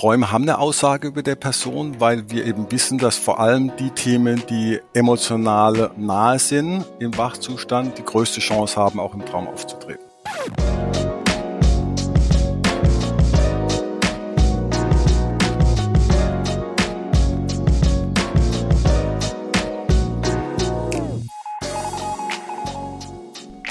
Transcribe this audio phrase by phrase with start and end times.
[0.00, 3.90] Träume haben eine Aussage über der Person, weil wir eben wissen, dass vor allem die
[3.90, 10.02] Themen, die emotional nahe sind im Wachzustand, die größte Chance haben, auch im Traum aufzutreten.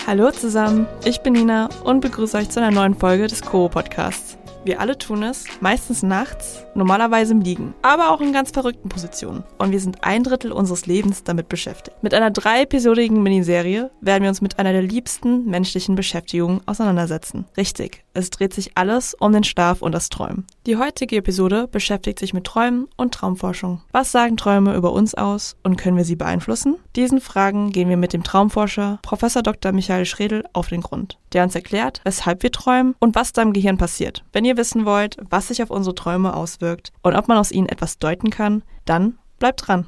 [0.05, 4.28] Hallo zusammen, ich bin Nina und begrüße euch zu einer neuen Folge des Koro Podcasts.
[4.65, 9.43] Wir alle tun es, meistens nachts, normalerweise im Liegen, aber auch in ganz verrückten Positionen.
[9.57, 11.95] Und wir sind ein Drittel unseres Lebens damit beschäftigt.
[12.03, 17.45] Mit einer dreiepisodigen Miniserie werden wir uns mit einer der liebsten menschlichen Beschäftigungen auseinandersetzen.
[17.55, 20.45] Richtig, es dreht sich alles um den Schlaf und das Träumen.
[20.69, 23.81] Die heutige Episode beschäftigt sich mit Träumen und Traumforschung.
[23.91, 26.75] Was sagen Träume über uns aus und können wir sie beeinflussen?
[26.95, 29.21] Diesen Fragen gehen wir mit dem Traumforscher Prof.
[29.41, 29.71] Dr.
[29.71, 33.53] Michael Schredel auf den Grund, der uns erklärt, weshalb wir träumen und was da im
[33.53, 34.23] Gehirn passiert.
[34.31, 37.67] Wenn ihr wissen wollt, was sich auf unsere Träume auswirkt und ob man aus ihnen
[37.67, 39.87] etwas deuten kann, dann bleibt dran.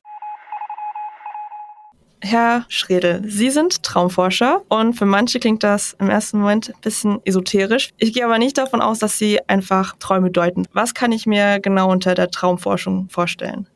[2.23, 7.19] Herr Schredel, Sie sind Traumforscher und für manche klingt das im ersten Moment ein bisschen
[7.25, 7.89] esoterisch.
[7.97, 10.67] Ich gehe aber nicht davon aus, dass Sie einfach Träume deuten.
[10.71, 13.67] Was kann ich mir genau unter der Traumforschung vorstellen?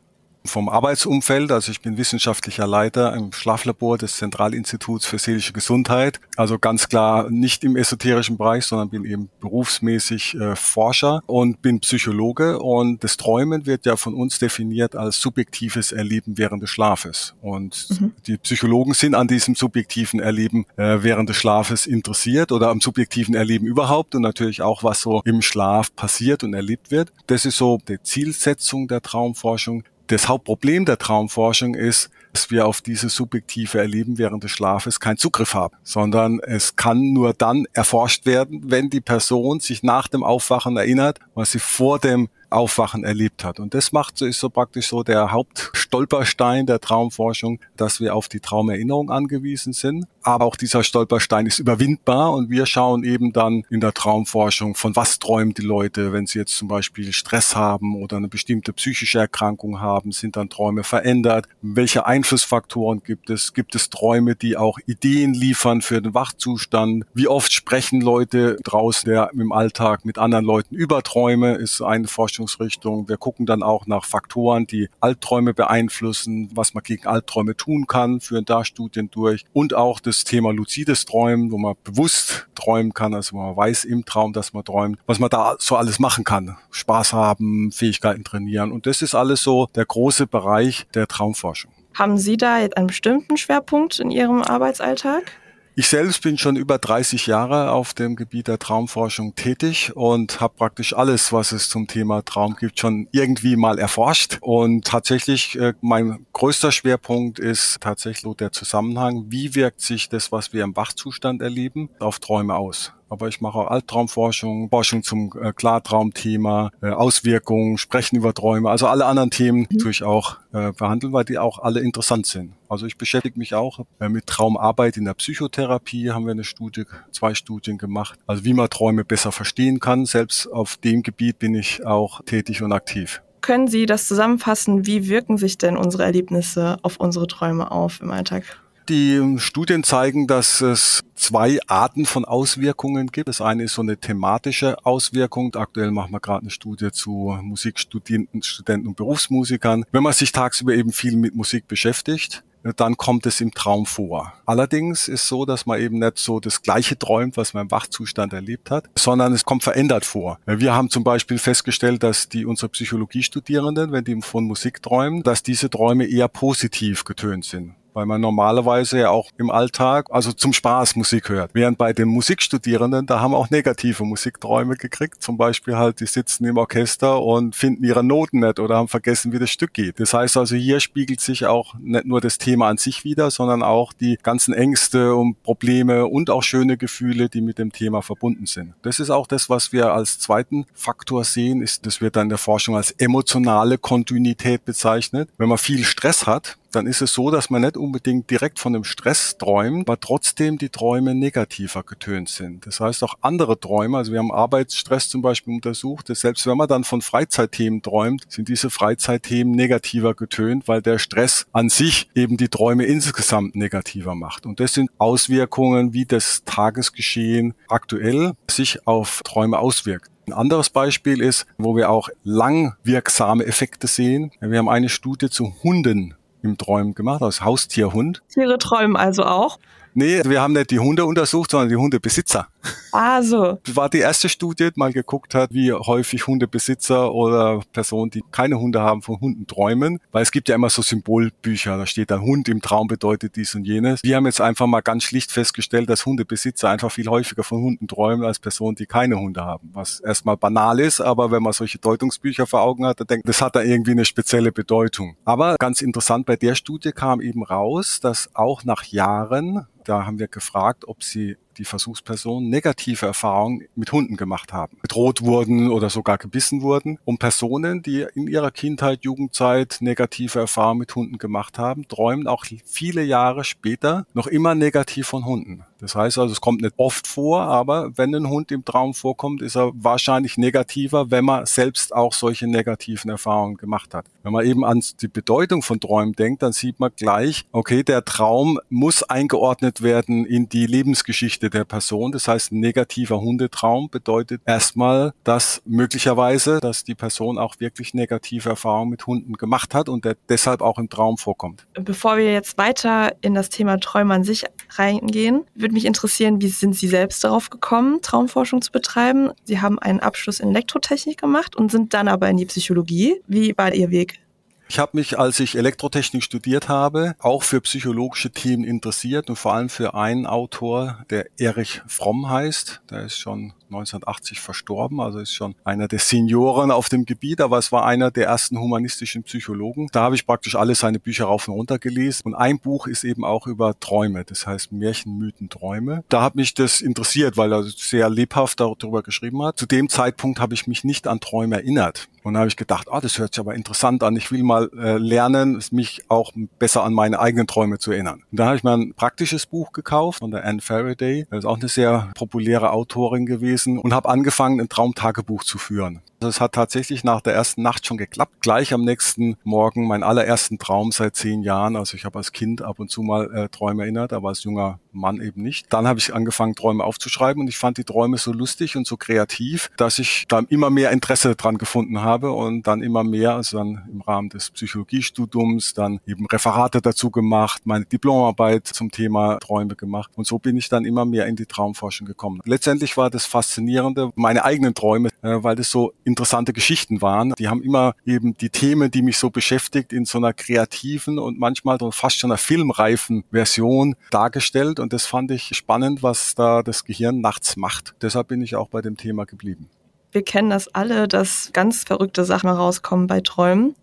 [0.47, 1.51] Vom Arbeitsumfeld.
[1.51, 6.19] Also ich bin wissenschaftlicher Leiter im Schlaflabor des Zentralinstituts für seelische Gesundheit.
[6.35, 11.79] Also ganz klar nicht im esoterischen Bereich, sondern bin eben berufsmäßig äh, Forscher und bin
[11.79, 12.59] Psychologe.
[12.59, 17.35] Und das Träumen wird ja von uns definiert als subjektives Erleben während des Schlafes.
[17.41, 18.13] Und mhm.
[18.27, 23.35] die Psychologen sind an diesem subjektiven Erleben äh, während des Schlafes interessiert oder am subjektiven
[23.35, 27.11] Erleben überhaupt und natürlich auch, was so im Schlaf passiert und erlebt wird.
[27.27, 32.81] Das ist so die Zielsetzung der Traumforschung das Hauptproblem der Traumforschung ist, dass wir auf
[32.81, 38.25] dieses subjektive Erleben während des Schlafes keinen Zugriff haben, sondern es kann nur dann erforscht
[38.25, 43.43] werden, wenn die Person sich nach dem Aufwachen erinnert, was sie vor dem Aufwachen erlebt
[43.43, 43.59] hat.
[43.59, 48.39] Und das macht ist so praktisch so der Hauptstolperstein der Traumforschung, dass wir auf die
[48.39, 50.05] Traumerinnerung angewiesen sind.
[50.23, 54.95] Aber auch dieser Stolperstein ist überwindbar und wir schauen eben dann in der Traumforschung, von
[54.95, 59.19] was träumen die Leute, wenn sie jetzt zum Beispiel Stress haben oder eine bestimmte psychische
[59.19, 61.47] Erkrankung haben, sind dann Träume verändert?
[61.61, 63.53] Welche Einflussfaktoren gibt es?
[63.53, 67.05] Gibt es Träume, die auch Ideen liefern für den Wachzustand?
[67.13, 71.53] Wie oft sprechen Leute draußen der im Alltag mit anderen Leuten über Träume?
[71.55, 73.09] Ist eine Forschung Forschungsrichtung.
[73.09, 78.21] Wir gucken dann auch nach Faktoren, die Albträume beeinflussen, was man gegen Albträume tun kann,
[78.21, 79.43] führen da Studien durch.
[79.53, 84.05] Und auch das Thema luzides Träumen, wo man bewusst träumen kann, also man weiß im
[84.05, 86.57] Traum, dass man träumt, was man da so alles machen kann.
[86.71, 88.71] Spaß haben, Fähigkeiten trainieren.
[88.71, 91.71] Und das ist alles so der große Bereich der Traumforschung.
[91.93, 95.31] Haben Sie da jetzt einen bestimmten Schwerpunkt in Ihrem Arbeitsalltag?
[95.77, 100.53] Ich selbst bin schon über 30 Jahre auf dem Gebiet der Traumforschung tätig und habe
[100.55, 104.37] praktisch alles, was es zum Thema Traum gibt, schon irgendwie mal erforscht.
[104.39, 110.53] Und tatsächlich, äh, mein größter Schwerpunkt ist tatsächlich der Zusammenhang, wie wirkt sich das, was
[110.53, 115.53] wir im Wachzustand erleben, auf Träume aus aber ich mache auch Albtraumforschung, Forschung zum äh,
[115.53, 119.77] Klartraumthema, äh, Auswirkungen, Sprechen über Träume, also alle anderen Themen mhm.
[119.77, 122.53] tue ich auch äh, behandeln, weil die auch alle interessant sind.
[122.67, 126.83] Also ich beschäftige mich auch äh, mit Traumarbeit in der Psychotherapie, haben wir eine Studie,
[127.11, 130.05] zwei Studien gemacht, also wie man Träume besser verstehen kann.
[130.05, 133.21] Selbst auf dem Gebiet bin ich auch tätig und aktiv.
[133.41, 134.87] Können Sie das zusammenfassen?
[134.87, 138.64] Wie wirken sich denn unsere Erlebnisse auf unsere Träume auf im Alltag?
[138.87, 143.27] Die Studien zeigen, dass es zwei Arten von Auswirkungen gibt.
[143.27, 145.55] Das eine ist so eine thematische Auswirkung.
[145.55, 149.85] Aktuell machen wir gerade eine Studie zu Musikstudenten Studenten und Berufsmusikern.
[149.91, 152.43] Wenn man sich tagsüber eben viel mit Musik beschäftigt,
[152.75, 154.33] dann kommt es im Traum vor.
[154.45, 158.33] Allerdings ist so, dass man eben nicht so das Gleiche träumt, was man im Wachzustand
[158.33, 160.39] erlebt hat, sondern es kommt verändert vor.
[160.45, 165.41] Wir haben zum Beispiel festgestellt, dass die unsere Psychologiestudierenden, wenn die von Musik träumen, dass
[165.41, 170.53] diese Träume eher positiv getönt sind weil man normalerweise ja auch im Alltag, also zum
[170.53, 171.51] Spaß Musik hört.
[171.53, 175.23] Während bei den Musikstudierenden, da haben auch negative Musikträume gekriegt.
[175.23, 179.31] Zum Beispiel halt, die sitzen im Orchester und finden ihre Noten nicht oder haben vergessen,
[179.31, 179.99] wie das Stück geht.
[179.99, 183.63] Das heißt also, hier spiegelt sich auch nicht nur das Thema an sich wieder, sondern
[183.63, 188.45] auch die ganzen Ängste und Probleme und auch schöne Gefühle, die mit dem Thema verbunden
[188.45, 188.73] sind.
[188.81, 192.29] Das ist auch das, was wir als zweiten Faktor sehen, ist, das wird dann in
[192.29, 195.29] der Forschung als emotionale Kontinuität bezeichnet.
[195.37, 198.73] Wenn man viel Stress hat, dann ist es so, dass man nicht unbedingt direkt von
[198.73, 202.65] dem Stress träumt, aber trotzdem die Träume negativer getönt sind.
[202.65, 206.57] Das heißt auch andere Träume, also wir haben Arbeitsstress zum Beispiel untersucht, dass selbst wenn
[206.57, 212.09] man dann von Freizeitthemen träumt, sind diese Freizeitthemen negativer getönt, weil der Stress an sich
[212.15, 214.45] eben die Träume insgesamt negativer macht.
[214.45, 220.11] Und das sind Auswirkungen, wie das Tagesgeschehen aktuell sich auf Träume auswirkt.
[220.27, 224.31] Ein anderes Beispiel ist, wo wir auch langwirksame Effekte sehen.
[224.39, 228.23] Wir haben eine Studie zu Hunden im Träumen gemacht, als Haustierhund.
[228.29, 229.59] Tiere träumen also auch?
[229.97, 232.49] Nee, wir haben nicht die Hunde untersucht, sondern die Hundebesitzer.
[232.91, 233.59] Ah, so.
[233.63, 238.21] Das war die erste Studie, die mal geguckt hat, wie häufig Hundebesitzer oder Personen, die
[238.29, 239.99] keine Hunde haben, von Hunden träumen.
[240.11, 243.55] Weil es gibt ja immer so Symbolbücher, da steht dann Hund im Traum bedeutet dies
[243.55, 244.01] und jenes.
[244.03, 247.87] Wir haben jetzt einfach mal ganz schlicht festgestellt, dass Hundebesitzer einfach viel häufiger von Hunden
[247.87, 249.69] träumen als Personen, die keine Hunde haben.
[249.73, 253.41] Was erstmal banal ist, aber wenn man solche Deutungsbücher vor Augen hat, dann denkt, das
[253.41, 255.15] hat da irgendwie eine spezielle Bedeutung.
[255.23, 260.19] Aber ganz interessant, bei der Studie kam eben raus, dass auch nach Jahren da haben
[260.19, 265.89] wir gefragt, ob sie die Versuchspersonen negative Erfahrungen mit Hunden gemacht haben, bedroht wurden oder
[265.89, 266.99] sogar gebissen wurden.
[267.05, 272.45] Und Personen, die in ihrer Kindheit, Jugendzeit negative Erfahrungen mit Hunden gemacht haben, träumen auch
[272.65, 275.63] viele Jahre später noch immer negativ von Hunden.
[275.79, 279.41] Das heißt also, es kommt nicht oft vor, aber wenn ein Hund im Traum vorkommt,
[279.41, 284.05] ist er wahrscheinlich negativer, wenn man selbst auch solche negativen Erfahrungen gemacht hat.
[284.23, 288.05] Wenn man eben an die Bedeutung von Träumen denkt, dann sieht man gleich, okay, der
[288.05, 292.11] Traum muss eingeordnet werden in die Lebensgeschichte der Person.
[292.11, 298.49] Das heißt, ein negativer Hundetraum bedeutet erstmal, dass möglicherweise, dass die Person auch wirklich negative
[298.49, 301.65] Erfahrungen mit Hunden gemacht hat und der deshalb auch im Traum vorkommt.
[301.73, 306.49] Bevor wir jetzt weiter in das Thema Träume an sich reingehen, würde mich interessieren, wie
[306.49, 309.31] sind Sie selbst darauf gekommen, Traumforschung zu betreiben?
[309.43, 313.21] Sie haben einen Abschluss in Elektrotechnik gemacht und sind dann aber in die Psychologie.
[313.27, 314.19] Wie war Ihr Weg?
[314.67, 319.53] Ich habe mich, als ich Elektrotechnik studiert habe, auch für psychologische Themen interessiert und vor
[319.53, 322.81] allem für einen Autor, der Erich Fromm heißt.
[322.89, 327.57] Der ist schon 1980 verstorben, also ist schon einer der Senioren auf dem Gebiet, aber
[327.57, 329.87] es war einer der ersten humanistischen Psychologen.
[329.91, 333.03] Da habe ich praktisch alle seine Bücher rauf und runter gelesen und ein Buch ist
[333.03, 336.03] eben auch über Träume, das heißt Märchen, Mythen, Träume.
[336.09, 339.57] Da hat mich das interessiert, weil er sehr lebhaft darüber geschrieben hat.
[339.57, 342.07] Zu dem Zeitpunkt habe ich mich nicht an Träume erinnert.
[342.23, 344.15] Und da habe ich gedacht, ah, das hört sich aber interessant an.
[344.15, 348.23] Ich will mal äh, lernen, mich auch besser an meine eigenen Träume zu erinnern.
[348.31, 351.27] Und da habe ich mir ein praktisches Buch gekauft von der Anne Faraday.
[351.29, 356.01] Das ist auch eine sehr populäre Autorin gewesen und habe angefangen, ein Traumtagebuch zu führen.
[356.19, 358.33] Es hat tatsächlich nach der ersten Nacht schon geklappt.
[358.41, 361.75] Gleich am nächsten Morgen meinen allerersten Traum seit zehn Jahren.
[361.75, 364.79] Also ich habe als Kind ab und zu mal äh, Träume erinnert, aber als junger
[364.95, 365.71] Mann eben nicht.
[365.71, 368.97] Dann habe ich angefangen, Träume aufzuschreiben und ich fand die Träume so lustig und so
[368.97, 373.57] kreativ, dass ich da immer mehr Interesse dran gefunden habe und dann immer mehr, also
[373.57, 379.75] dann im Rahmen des Psychologiestudiums, dann eben Referate dazu gemacht, meine Diplomarbeit zum Thema Träume
[379.75, 382.41] gemacht und so bin ich dann immer mehr in die Traumforschung gekommen.
[382.45, 387.33] Letztendlich war das Faszinierende meine eigenen Träume, äh, weil das so interessante Geschichten waren.
[387.37, 391.39] Die haben immer eben die Themen, die mich so beschäftigt, in so einer kreativen und
[391.39, 396.85] manchmal fast schon einer filmreifen Version dargestellt und das fand ich spannend, was da das
[396.85, 397.95] Gehirn nachts macht.
[398.01, 399.69] Deshalb bin ich auch bei dem Thema geblieben.
[400.11, 403.75] Wir kennen das alle, dass ganz verrückte Sachen rauskommen bei Träumen.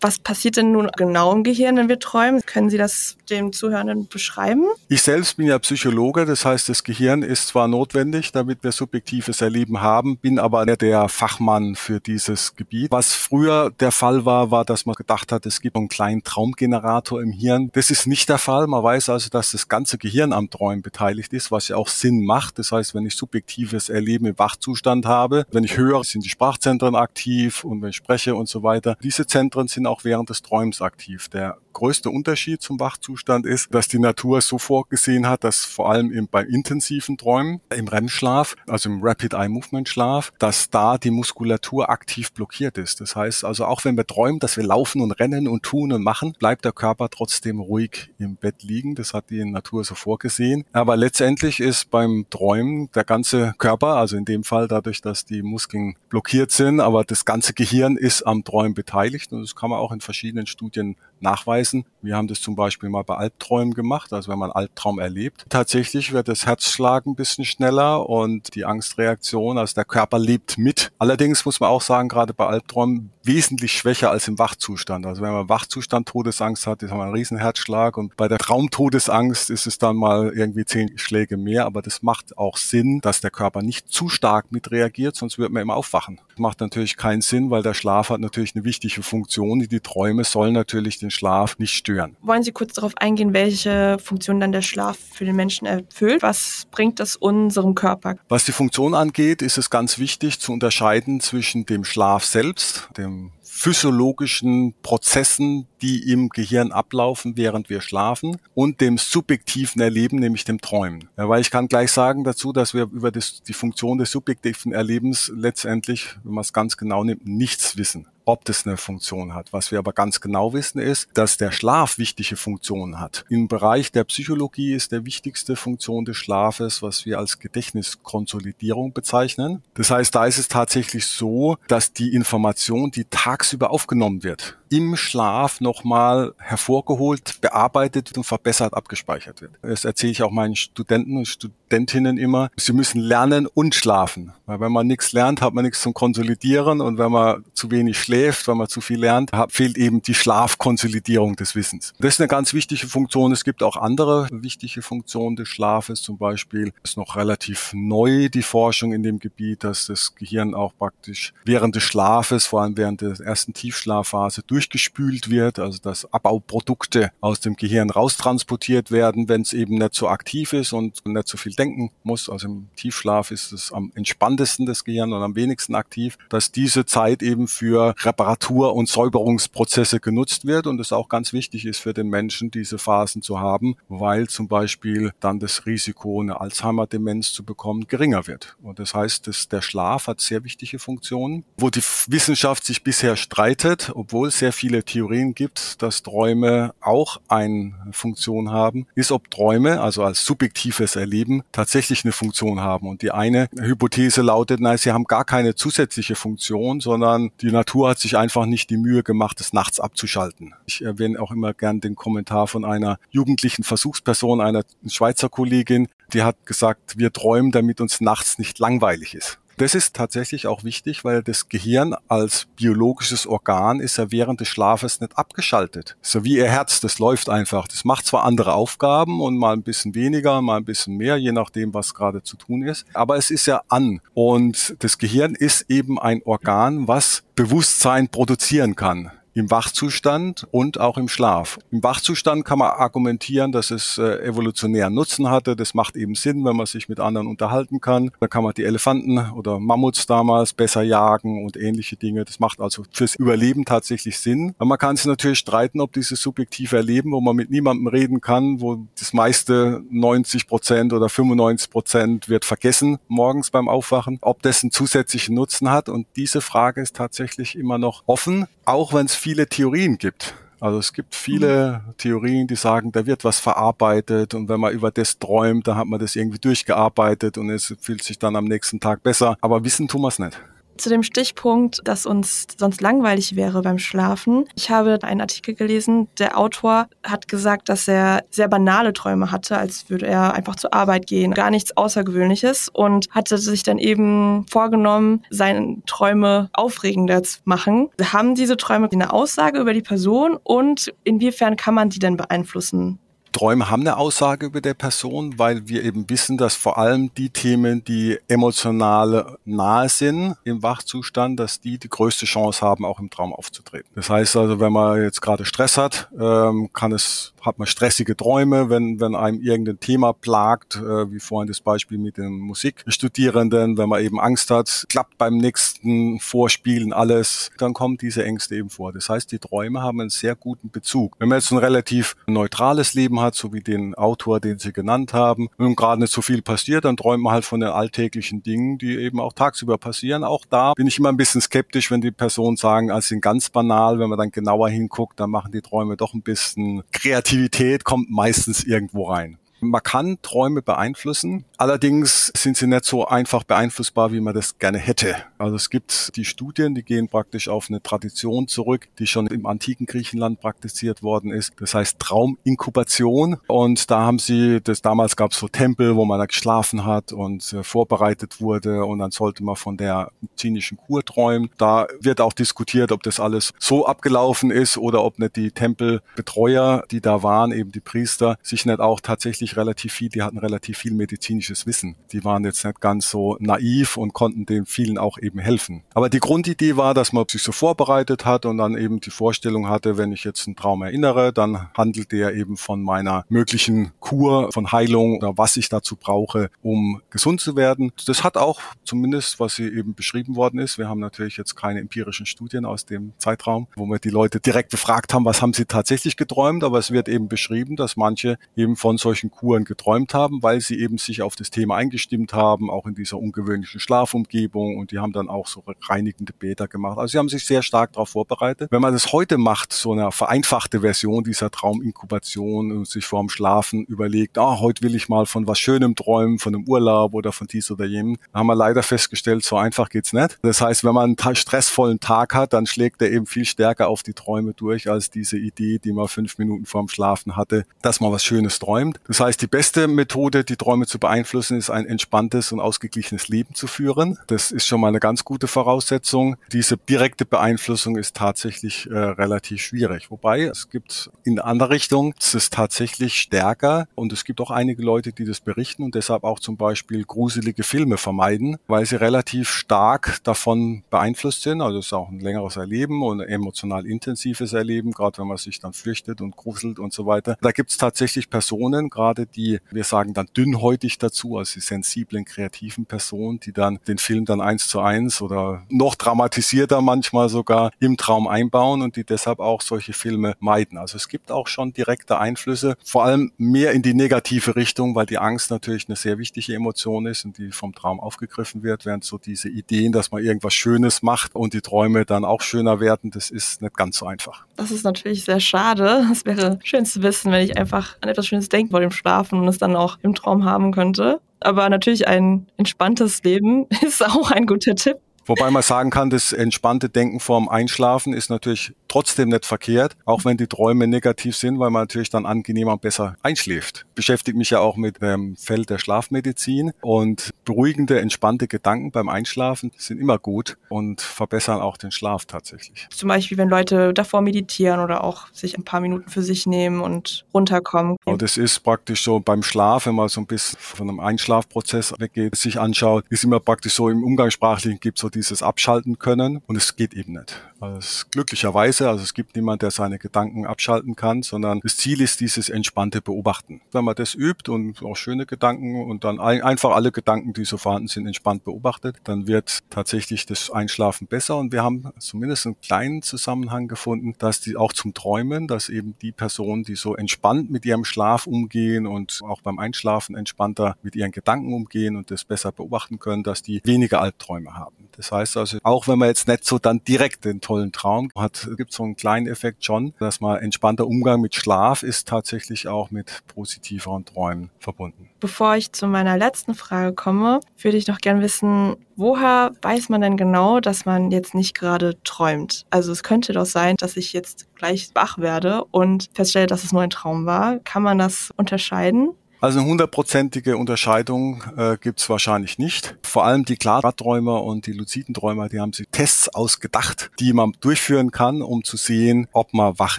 [0.00, 2.42] Was passiert denn nun genau im Gehirn, wenn wir träumen?
[2.46, 4.64] Können Sie das dem Zuhörenden beschreiben?
[4.88, 9.40] Ich selbst bin ja Psychologe, das heißt, das Gehirn ist zwar notwendig, damit wir subjektives
[9.40, 12.90] Erleben haben, bin aber nicht der Fachmann für dieses Gebiet.
[12.92, 17.20] Was früher der Fall war, war, dass man gedacht hat, es gibt einen kleinen Traumgenerator
[17.20, 17.70] im Hirn.
[17.72, 18.66] Das ist nicht der Fall.
[18.66, 22.24] Man weiß also, dass das ganze Gehirn am Träumen beteiligt ist, was ja auch Sinn
[22.24, 22.58] macht.
[22.58, 26.94] Das heißt, wenn ich subjektives Erleben im Wachzustand habe, wenn ich höre, sind die Sprachzentren
[26.94, 28.96] aktiv und wenn ich spreche und so weiter.
[29.02, 31.28] Diese Zentren sind auch während des Träums aktiv.
[31.28, 36.10] Der größte Unterschied zum Wachzustand ist, dass die Natur so vorgesehen hat, dass vor allem
[36.10, 41.12] im, bei intensiven Träumen, im REM-Schlaf, also im Rapid Eye Movement Schlaf, dass da die
[41.12, 43.00] Muskulatur aktiv blockiert ist.
[43.00, 46.02] Das heißt also, auch wenn wir träumen, dass wir laufen und rennen und tun und
[46.02, 48.96] machen, bleibt der Körper trotzdem ruhig im Bett liegen.
[48.96, 50.64] Das hat die Natur so vorgesehen.
[50.72, 55.42] Aber letztendlich ist beim Träumen der ganze Körper, also in dem Fall dadurch, dass die
[55.42, 59.78] Muskeln blockiert sind, aber das ganze Gehirn ist am Träumen beteiligt und das kann man
[59.78, 61.84] auch in verschiedenen Studien nachweisen.
[62.00, 65.44] Wir haben das zum Beispiel mal bei Albträumen gemacht, also wenn man Albtraum erlebt.
[65.48, 70.92] Tatsächlich wird das Herzschlag ein bisschen schneller und die Angstreaktion, also der Körper lebt mit.
[70.98, 75.06] Allerdings muss man auch sagen, gerade bei Albträumen wesentlich schwächer als im Wachzustand.
[75.06, 79.50] Also wenn man Wachzustand Todesangst hat, ist man einen riesen Herzschlag und bei der Traumtodesangst
[79.50, 83.30] ist es dann mal irgendwie zehn Schläge mehr, aber das macht auch Sinn, dass der
[83.30, 86.20] Körper nicht zu stark mitreagiert, sonst wird man immer aufwachen.
[86.30, 89.60] Das macht natürlich keinen Sinn, weil der Schlaf hat natürlich eine wichtige Funktion.
[89.60, 92.16] Die Träume sollen natürlich den eigentlichen Schlaf nicht stören.
[92.22, 96.22] Wollen Sie kurz darauf eingehen, welche Funktion dann der Schlaf für den Menschen erfüllt?
[96.22, 98.16] Was bringt das unserem Körper?
[98.28, 103.32] Was die Funktion angeht, ist es ganz wichtig zu unterscheiden zwischen dem Schlaf selbst, dem
[103.42, 110.60] physiologischen Prozessen, die im Gehirn ablaufen, während wir schlafen, und dem subjektiven Erleben, nämlich dem
[110.60, 111.08] Träumen.
[111.16, 114.72] Ja, weil ich kann gleich sagen dazu, dass wir über das, die Funktion des subjektiven
[114.72, 119.52] Erlebens letztendlich, wenn man es ganz genau nimmt, nichts wissen ob das eine Funktion hat.
[119.54, 123.24] Was wir aber ganz genau wissen ist, dass der Schlaf wichtige Funktionen hat.
[123.30, 129.62] Im Bereich der Psychologie ist der wichtigste Funktion des Schlafes, was wir als Gedächtniskonsolidierung bezeichnen.
[129.74, 134.96] Das heißt, da ist es tatsächlich so, dass die Information, die tagsüber aufgenommen wird, im
[134.96, 139.52] Schlaf nochmal hervorgeholt, bearbeitet und verbessert abgespeichert wird.
[139.62, 142.50] Das erzähle ich auch meinen Studenten und Studentinnen immer.
[142.56, 144.32] Sie müssen lernen und schlafen.
[144.46, 147.98] Weil wenn man nichts lernt, hat man nichts zum Konsolidieren und wenn man zu wenig
[147.98, 151.92] schläft, wenn man zu viel lernt, fehlt eben die Schlafkonsolidierung des Wissens.
[151.98, 153.32] Das ist eine ganz wichtige Funktion.
[153.32, 156.02] Es gibt auch andere wichtige Funktionen des Schlafes.
[156.02, 160.72] Zum Beispiel ist noch relativ neu die Forschung in dem Gebiet, dass das Gehirn auch
[160.76, 166.12] praktisch während des Schlafes, vor allem während der ersten Tiefschlafphase, durch durchgespült wird, also dass
[166.12, 171.28] Abbauprodukte aus dem Gehirn raustransportiert werden, wenn es eben nicht so aktiv ist und nicht
[171.28, 172.28] so viel denken muss.
[172.28, 176.86] Also im Tiefschlaf ist es am entspanntesten des Gehirn und am wenigsten aktiv, dass diese
[176.86, 181.94] Zeit eben für Reparatur- und Säuberungsprozesse genutzt wird und es auch ganz wichtig ist für
[181.94, 187.44] den Menschen, diese Phasen zu haben, weil zum Beispiel dann das Risiko, eine Alzheimer-Demenz zu
[187.44, 188.56] bekommen, geringer wird.
[188.62, 193.16] Und das heißt, dass der Schlaf hat sehr wichtige Funktionen, wo die Wissenschaft sich bisher
[193.16, 199.30] streitet, obwohl sehr sehr viele Theorien gibt, dass Träume auch eine Funktion haben, ist, ob
[199.30, 202.88] Träume, also als subjektives Erleben, tatsächlich eine Funktion haben.
[202.88, 207.90] Und die eine Hypothese lautet, nein, sie haben gar keine zusätzliche Funktion, sondern die Natur
[207.90, 210.54] hat sich einfach nicht die Mühe gemacht, es nachts abzuschalten.
[210.66, 216.22] Ich erwähne auch immer gern den Kommentar von einer jugendlichen Versuchsperson, einer Schweizer Kollegin, die
[216.22, 219.38] hat gesagt, wir träumen, damit uns nachts nicht langweilig ist.
[219.58, 224.46] Das ist tatsächlich auch wichtig, weil das Gehirn als biologisches Organ ist ja während des
[224.46, 225.96] Schlafes nicht abgeschaltet.
[226.00, 227.66] So wie ihr Herz, das läuft einfach.
[227.66, 231.32] Das macht zwar andere Aufgaben und mal ein bisschen weniger, mal ein bisschen mehr, je
[231.32, 232.86] nachdem, was gerade zu tun ist.
[232.94, 234.00] Aber es ist ja an.
[234.14, 240.98] Und das Gehirn ist eben ein Organ, was Bewusstsein produzieren kann im Wachzustand und auch
[240.98, 241.58] im Schlaf.
[241.70, 245.54] Im Wachzustand kann man argumentieren, dass es äh, evolutionären Nutzen hatte.
[245.54, 248.10] Das macht eben Sinn, wenn man sich mit anderen unterhalten kann.
[248.20, 252.24] Da kann man die Elefanten oder Mammuts damals besser jagen und ähnliche Dinge.
[252.24, 254.54] Das macht also fürs Überleben tatsächlich Sinn.
[254.58, 258.20] Aber man kann sich natürlich streiten, ob dieses subjektive Erleben, wo man mit niemandem reden
[258.20, 264.42] kann, wo das meiste 90 Prozent oder 95 Prozent wird vergessen morgens beim Aufwachen, ob
[264.42, 265.88] das einen zusätzlichen Nutzen hat.
[265.88, 270.34] Und diese Frage ist tatsächlich immer noch offen, auch wenn es viele Theorien gibt.
[270.58, 271.82] Also es gibt viele.
[271.98, 275.86] Theorien, die sagen, da wird was verarbeitet und wenn man über das träumt, dann hat
[275.86, 279.36] man das irgendwie durchgearbeitet und es fühlt sich dann am nächsten Tag besser.
[279.42, 280.40] Aber wissen tun wir es nicht
[280.80, 284.44] zu dem Stichpunkt, dass uns sonst langweilig wäre beim Schlafen.
[284.54, 289.58] Ich habe einen Artikel gelesen, der Autor hat gesagt, dass er sehr banale Träume hatte,
[289.58, 291.34] als würde er einfach zur Arbeit gehen.
[291.34, 297.88] Gar nichts Außergewöhnliches und hatte sich dann eben vorgenommen, seine Träume aufregender zu machen.
[298.00, 302.98] Haben diese Träume eine Aussage über die Person und inwiefern kann man die denn beeinflussen?
[303.32, 307.30] Träume haben eine Aussage über der Person, weil wir eben wissen, dass vor allem die
[307.30, 313.10] Themen, die emotional nahe sind im Wachzustand, dass die die größte Chance haben, auch im
[313.10, 313.88] Traum aufzutreten.
[313.94, 318.16] Das heißt also, wenn man jetzt gerade Stress hat, ähm, kann es hat man stressige
[318.16, 323.78] Träume, wenn, wenn einem irgendein Thema plagt, äh, wie vorhin das Beispiel mit den Musikstudierenden,
[323.78, 328.70] wenn man eben Angst hat, klappt beim nächsten Vorspielen alles, dann kommen diese Ängste eben
[328.70, 328.92] vor.
[328.92, 331.16] Das heißt, die Träume haben einen sehr guten Bezug.
[331.18, 335.12] Wenn man jetzt ein relativ neutrales Leben hat, so wie den Autor, den Sie genannt
[335.12, 338.78] haben, und gerade nicht so viel passiert, dann träumt man halt von den alltäglichen Dingen,
[338.78, 340.24] die eben auch tagsüber passieren.
[340.24, 343.50] Auch da bin ich immer ein bisschen skeptisch, wenn die Personen sagen, als sind ganz
[343.50, 347.84] banal, wenn man dann genauer hinguckt, dann machen die Träume doch ein bisschen kreativ Kreativität
[347.84, 349.38] kommt meistens irgendwo rein.
[349.60, 354.78] Man kann Träume beeinflussen, allerdings sind sie nicht so einfach beeinflussbar, wie man das gerne
[354.78, 355.16] hätte.
[355.38, 359.46] Also es gibt die Studien, die gehen praktisch auf eine Tradition zurück, die schon im
[359.46, 361.52] antiken Griechenland praktiziert worden ist.
[361.58, 363.38] Das heißt Trauminkubation.
[363.46, 367.12] Und da haben sie, das damals gab es so Tempel, wo man da geschlafen hat
[367.12, 371.50] und äh, vorbereitet wurde und dann sollte man von der medizinischen Kur träumen.
[371.58, 376.84] Da wird auch diskutiert, ob das alles so abgelaufen ist oder ob nicht die Tempelbetreuer,
[376.90, 380.38] die da waren, eben die Priester, sich nicht auch tatsächlich tatsächlich relativ viel, die hatten
[380.38, 381.96] relativ viel medizinisches Wissen.
[382.12, 385.82] Die waren jetzt nicht ganz so naiv und konnten den vielen auch eben helfen.
[385.94, 389.68] Aber die Grundidee war, dass man sich so vorbereitet hat und dann eben die Vorstellung
[389.68, 394.52] hatte, wenn ich jetzt einen Traum erinnere, dann handelt der eben von meiner möglichen Kur,
[394.52, 397.92] von Heilung oder was ich dazu brauche, um gesund zu werden.
[398.06, 400.78] Das hat auch zumindest, was hier eben beschrieben worden ist.
[400.78, 404.70] Wir haben natürlich jetzt keine empirischen Studien aus dem Zeitraum, wo wir die Leute direkt
[404.70, 408.76] befragt haben, was haben sie tatsächlich geträumt, aber es wird eben beschrieben, dass manche eben
[408.76, 412.86] von solchen Kuren geträumt haben, weil sie eben sich auf das Thema eingestimmt haben, auch
[412.86, 416.98] in dieser ungewöhnlichen Schlafumgebung und die haben dann auch so reinigende Bäder gemacht.
[416.98, 418.72] Also sie haben sich sehr stark darauf vorbereitet.
[418.72, 423.84] Wenn man das heute macht, so eine vereinfachte Version dieser Trauminkubation und sich vorm Schlafen
[423.84, 427.46] überlegt, ah, heute will ich mal von was Schönem träumen, von einem Urlaub oder von
[427.46, 430.38] dies oder jenem, haben wir leider festgestellt, so einfach geht's nicht.
[430.42, 434.02] Das heißt, wenn man einen stressvollen Tag hat, dann schlägt er eben viel stärker auf
[434.02, 438.10] die Träume durch als diese Idee, die man fünf Minuten vorm Schlafen hatte, dass man
[438.10, 438.98] was Schönes träumt.
[439.06, 443.54] Das heißt, die beste Methode, die Träume zu beeinflussen, ist ein entspanntes und ausgeglichenes Leben
[443.54, 444.18] zu führen.
[444.26, 446.36] Das ist schon mal eine ganz gute Voraussetzung.
[446.52, 450.10] Diese direkte Beeinflussung ist tatsächlich äh, relativ schwierig.
[450.10, 454.50] Wobei es gibt in der andere Richtung, es ist tatsächlich stärker und es gibt auch
[454.50, 458.96] einige Leute, die das berichten und deshalb auch zum Beispiel gruselige Filme vermeiden, weil sie
[458.96, 461.60] relativ stark davon beeinflusst sind.
[461.60, 465.36] Also es ist auch ein längeres Erleben und ein emotional intensives Erleben, gerade wenn man
[465.36, 467.36] sich dann fürchtet und gruselt und so weiter.
[467.40, 472.24] Da gibt es tatsächlich Personen, gerade die, wir sagen dann dünnhäutig dazu, also die sensiblen,
[472.24, 477.70] kreativen Personen, die dann den Film dann eins zu eins oder noch dramatisierter manchmal sogar
[477.80, 480.78] im Traum einbauen und die deshalb auch solche Filme meiden.
[480.78, 485.06] Also es gibt auch schon direkte Einflüsse, vor allem mehr in die negative Richtung, weil
[485.06, 489.04] die Angst natürlich eine sehr wichtige Emotion ist und die vom Traum aufgegriffen wird, während
[489.04, 493.10] so diese Ideen, dass man irgendwas Schönes macht und die Träume dann auch schöner werden,
[493.10, 494.46] das ist nicht ganz so einfach.
[494.56, 496.06] Das ist natürlich sehr schade.
[496.10, 499.40] Es wäre schön zu wissen, wenn ich einfach an etwas Schönes denke vor dem Schlafen
[499.40, 501.20] und es dann auch im Traum haben könnte.
[501.40, 504.98] Aber natürlich ein entspanntes Leben ist auch ein guter Tipp.
[505.28, 510.24] Wobei man sagen kann, das entspannte Denken vorm Einschlafen ist natürlich trotzdem nicht verkehrt, auch
[510.24, 513.84] wenn die Träume negativ sind, weil man natürlich dann angenehmer und besser einschläft.
[513.94, 519.70] Beschäftige mich ja auch mit dem Feld der Schlafmedizin und beruhigende, entspannte Gedanken beim Einschlafen
[519.76, 522.86] sind immer gut und verbessern auch den Schlaf tatsächlich.
[522.90, 526.80] Zum Beispiel, wenn Leute davor meditieren oder auch sich ein paar Minuten für sich nehmen
[526.80, 527.92] und runterkommen.
[527.92, 531.00] Und genau, das ist praktisch so beim Schlaf, wenn man so ein bisschen von einem
[531.00, 536.42] Einschlafprozess weggeht, sich anschaut, ist immer praktisch so im Umgangssprachlichen gibt so dieses Abschalten können
[536.46, 537.36] und es geht eben nicht.
[537.60, 542.20] Also glücklicherweise, also es gibt niemand, der seine Gedanken abschalten kann, sondern das Ziel ist
[542.20, 543.60] dieses entspannte Beobachten.
[543.72, 547.44] Wenn man das übt und auch schöne Gedanken und dann ein, einfach alle Gedanken, die
[547.44, 552.46] so vorhanden sind, entspannt beobachtet, dann wird tatsächlich das Einschlafen besser und wir haben zumindest
[552.46, 556.94] einen kleinen Zusammenhang gefunden, dass die auch zum Träumen, dass eben die Personen, die so
[556.94, 562.10] entspannt mit ihrem Schlaf umgehen und auch beim Einschlafen entspannter mit ihren Gedanken umgehen und
[562.10, 564.88] das besser beobachten können, dass die weniger Albträume haben.
[564.98, 568.46] Das heißt also, auch wenn man jetzt nicht so dann direkt den tollen Traum hat,
[568.58, 572.90] gibt so einen kleinen Effekt schon, dass man entspannter Umgang mit Schlaf ist tatsächlich auch
[572.90, 575.08] mit positiveren Träumen verbunden.
[575.18, 580.02] Bevor ich zu meiner letzten Frage komme, würde ich noch gern wissen, woher weiß man
[580.02, 582.66] denn genau, dass man jetzt nicht gerade träumt?
[582.68, 586.72] Also es könnte doch sein, dass ich jetzt gleich wach werde und feststelle, dass es
[586.72, 587.60] nur ein Traum war.
[587.60, 589.14] Kann man das unterscheiden?
[589.40, 592.96] Also eine hundertprozentige Unterscheidung äh, gibt es wahrscheinlich nicht.
[593.02, 597.52] Vor allem die Klarträumer und die luziden Träumer, die haben sich Tests ausgedacht, die man
[597.60, 599.98] durchführen kann, um zu sehen, ob man wach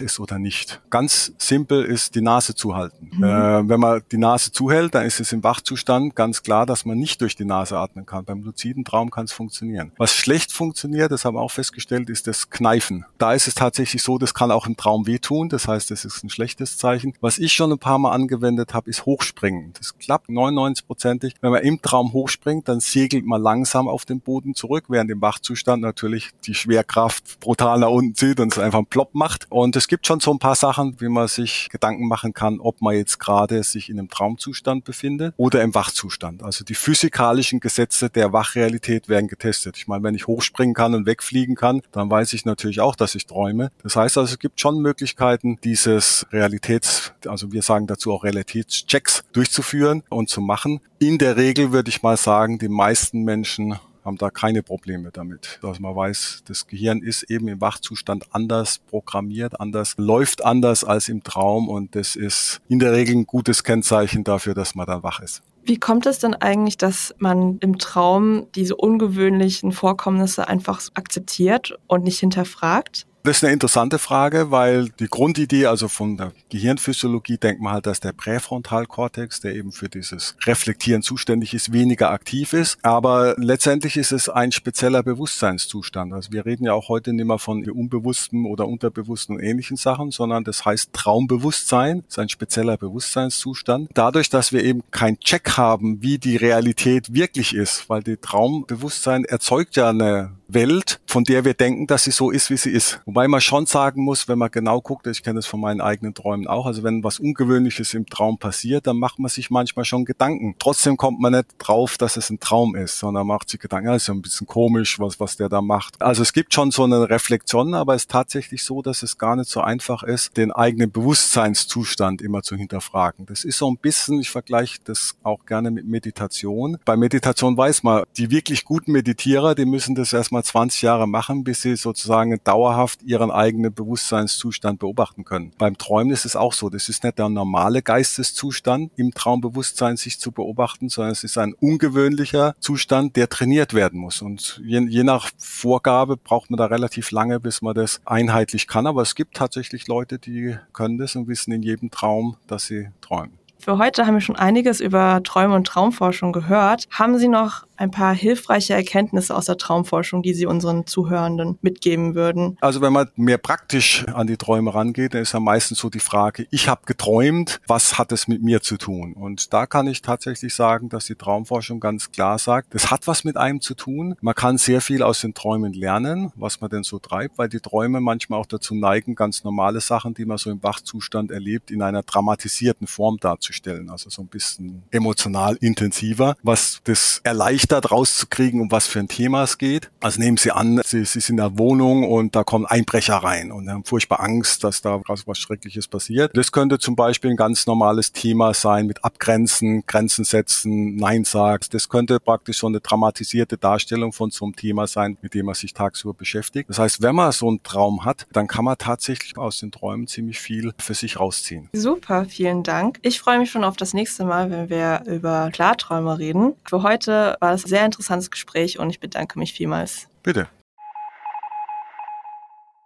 [0.00, 0.82] ist oder nicht.
[0.90, 3.10] Ganz simpel ist die Nase zuhalten.
[3.14, 3.24] Mhm.
[3.24, 6.98] Äh, wenn man die Nase zuhält, dann ist es im Wachzustand ganz klar, dass man
[6.98, 8.26] nicht durch die Nase atmen kann.
[8.26, 9.92] Beim luziden Traum kann es funktionieren.
[9.96, 13.06] Was schlecht funktioniert, das haben wir auch festgestellt, ist das Kneifen.
[13.16, 15.48] Da ist es tatsächlich so, das kann auch im Traum wehtun.
[15.48, 17.14] Das heißt, das ist ein schlechtes Zeichen.
[17.22, 19.72] Was ich schon ein paar Mal angewendet habe, ist Hochspringen hochspringen.
[19.78, 21.34] Das klappt 99-prozentig.
[21.40, 25.20] Wenn man im Traum hochspringt, dann segelt man langsam auf den Boden zurück, während im
[25.20, 29.46] Wachzustand natürlich die Schwerkraft brutal nach unten zieht und es einfach einen Plop macht.
[29.50, 32.80] Und es gibt schon so ein paar Sachen, wie man sich Gedanken machen kann, ob
[32.80, 36.42] man jetzt gerade sich in einem Traumzustand befindet oder im Wachzustand.
[36.42, 39.76] Also die physikalischen Gesetze der Wachrealität werden getestet.
[39.76, 43.14] Ich meine, wenn ich hochspringen kann und wegfliegen kann, dann weiß ich natürlich auch, dass
[43.14, 43.70] ich träume.
[43.82, 49.19] Das heißt also, es gibt schon Möglichkeiten, dieses Realitäts, also wir sagen dazu auch Realitätschecks
[49.32, 50.80] durchzuführen und zu machen.
[50.98, 55.58] In der Regel würde ich mal sagen, die meisten Menschen haben da keine Probleme damit.
[55.62, 61.08] Dass man weiß, das Gehirn ist eben im Wachzustand anders programmiert, anders, läuft anders als
[61.08, 65.02] im Traum und das ist in der Regel ein gutes Kennzeichen dafür, dass man dann
[65.02, 65.42] wach ist.
[65.62, 72.04] Wie kommt es denn eigentlich, dass man im Traum diese ungewöhnlichen Vorkommnisse einfach akzeptiert und
[72.04, 73.06] nicht hinterfragt?
[73.22, 77.84] Das ist eine interessante Frage, weil die Grundidee, also von der Gehirnphysiologie, denkt man halt,
[77.84, 82.78] dass der Präfrontalkortex, der eben für dieses Reflektieren zuständig ist, weniger aktiv ist.
[82.82, 86.14] Aber letztendlich ist es ein spezieller Bewusstseinszustand.
[86.14, 90.10] Also wir reden ja auch heute nicht mehr von unbewussten oder unterbewussten und ähnlichen Sachen,
[90.12, 93.90] sondern das heißt Traumbewusstsein, das ist ein spezieller Bewusstseinszustand.
[93.92, 99.26] Dadurch, dass wir eben keinen Check haben, wie die Realität wirklich ist, weil die Traumbewusstsein
[99.26, 103.00] erzeugt ja eine Welt, von der wir denken, dass sie so ist, wie sie ist.
[103.04, 106.14] Wobei man schon sagen muss, wenn man genau guckt, ich kenne das von meinen eigenen
[106.14, 110.04] Träumen auch, also wenn was Ungewöhnliches im Traum passiert, dann macht man sich manchmal schon
[110.04, 110.54] Gedanken.
[110.58, 113.96] Trotzdem kommt man nicht drauf, dass es ein Traum ist, sondern macht sich Gedanken, ja,
[113.96, 116.00] ist ja ein bisschen komisch, was, was der da macht.
[116.00, 119.36] Also es gibt schon so eine Reflexion, aber es ist tatsächlich so, dass es gar
[119.36, 123.26] nicht so einfach ist, den eigenen Bewusstseinszustand immer zu hinterfragen.
[123.26, 126.78] Das ist so ein bisschen, ich vergleiche das auch gerne mit Meditation.
[126.84, 131.06] Bei Meditation weiß man, die wirklich guten Meditierer, die müssen das erstmal mal 20 Jahre
[131.06, 135.52] machen, bis sie sozusagen dauerhaft ihren eigenen Bewusstseinszustand beobachten können.
[135.58, 136.70] Beim Träumen ist es auch so.
[136.70, 141.54] Das ist nicht der normale Geisteszustand, im Traumbewusstsein sich zu beobachten, sondern es ist ein
[141.54, 144.22] ungewöhnlicher Zustand, der trainiert werden muss.
[144.22, 148.86] Und je, je nach Vorgabe braucht man da relativ lange, bis man das einheitlich kann.
[148.86, 152.88] Aber es gibt tatsächlich Leute, die können das und wissen in jedem Traum, dass sie
[153.00, 153.40] träumen.
[153.60, 156.88] Für heute haben wir schon einiges über Träume und Traumforschung gehört.
[156.90, 162.14] Haben Sie noch ein paar hilfreiche Erkenntnisse aus der Traumforschung, die Sie unseren Zuhörenden mitgeben
[162.14, 162.58] würden?
[162.60, 165.98] Also wenn man mehr praktisch an die Träume rangeht, dann ist ja meistens so die
[165.98, 169.14] Frage, ich habe geträumt, was hat es mit mir zu tun?
[169.14, 173.24] Und da kann ich tatsächlich sagen, dass die Traumforschung ganz klar sagt, das hat was
[173.24, 174.14] mit einem zu tun.
[174.20, 177.60] Man kann sehr viel aus den Träumen lernen, was man denn so treibt, weil die
[177.60, 181.80] Träume manchmal auch dazu neigen, ganz normale Sachen, die man so im Wachzustand erlebt, in
[181.80, 183.88] einer dramatisierten Form darzustellen.
[183.88, 189.08] Also so ein bisschen emotional intensiver, was das erleichtert erleichtert rauszukriegen, um was für ein
[189.08, 189.90] Thema es geht.
[190.00, 193.52] Also nehmen Sie an, Sie, Sie sind in der Wohnung und da kommen Einbrecher rein
[193.52, 196.36] und haben furchtbar Angst, dass da was, was Schreckliches passiert.
[196.36, 201.74] Das könnte zum Beispiel ein ganz normales Thema sein mit Abgrenzen, Grenzen setzen, Nein sagt.
[201.74, 205.54] Das könnte praktisch so eine dramatisierte Darstellung von so einem Thema sein, mit dem man
[205.54, 206.68] sich tagsüber beschäftigt.
[206.68, 210.06] Das heißt, wenn man so einen Traum hat, dann kann man tatsächlich aus den Träumen
[210.06, 211.68] ziemlich viel für sich rausziehen.
[211.72, 212.98] Super, vielen Dank.
[213.02, 216.54] Ich freue mich schon auf das nächste Mal, wenn wir über Klarträume reden.
[216.64, 220.08] Für heute war sehr interessantes Gespräch und ich bedanke mich vielmals.
[220.22, 220.48] Bitte.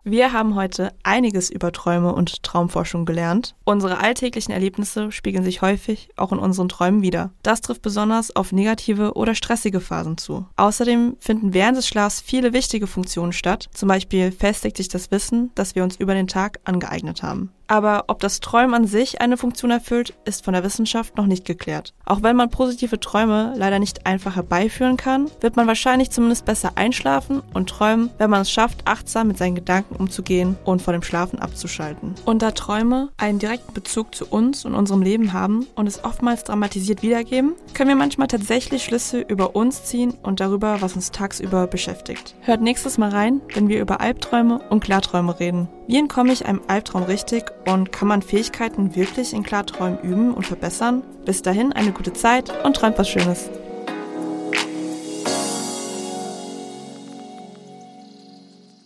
[0.07, 3.55] Wir haben heute einiges über Träume und Traumforschung gelernt.
[3.65, 7.31] Unsere alltäglichen Erlebnisse spiegeln sich häufig auch in unseren Träumen wieder.
[7.43, 10.47] Das trifft besonders auf negative oder stressige Phasen zu.
[10.57, 13.71] Außerdem finden während des Schlafs viele wichtige Funktionen statt.
[13.73, 17.51] Zum Beispiel festigt sich das Wissen, das wir uns über den Tag angeeignet haben.
[17.67, 21.45] Aber ob das Träumen an sich eine Funktion erfüllt, ist von der Wissenschaft noch nicht
[21.45, 21.95] geklärt.
[22.05, 26.73] Auch wenn man positive Träume leider nicht einfach herbeiführen kann, wird man wahrscheinlich zumindest besser
[26.75, 31.03] einschlafen und träumen, wenn man es schafft, achtsam mit seinen Gedanken umzugehen und vor dem
[31.03, 32.15] Schlafen abzuschalten.
[32.25, 36.45] Und da Träume einen direkten Bezug zu uns und unserem Leben haben und es oftmals
[36.45, 41.67] dramatisiert wiedergeben, können wir manchmal tatsächlich Schlüsse über uns ziehen und darüber, was uns tagsüber
[41.67, 42.35] beschäftigt.
[42.41, 45.69] Hört nächstes Mal rein, wenn wir über Albträume und Klarträume reden.
[45.87, 50.47] Wie entkomme ich einem Albtraum richtig und kann man Fähigkeiten wirklich in Klarträumen üben und
[50.47, 51.03] verbessern?
[51.25, 53.51] Bis dahin eine gute Zeit und träumt was Schönes.